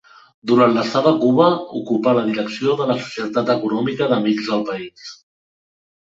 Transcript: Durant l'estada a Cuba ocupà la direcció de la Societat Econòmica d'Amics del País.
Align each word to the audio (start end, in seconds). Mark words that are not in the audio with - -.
Durant 0.51 0.71
l'estada 0.75 1.09
a 1.15 1.17
Cuba 1.23 1.49
ocupà 1.79 2.13
la 2.19 2.23
direcció 2.29 2.73
de 2.79 2.87
la 2.91 2.95
Societat 3.01 3.51
Econòmica 3.55 4.07
d'Amics 4.13 4.49
del 4.53 4.65
País. 4.71 5.05